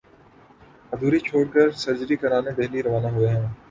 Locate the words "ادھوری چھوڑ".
0.91-1.43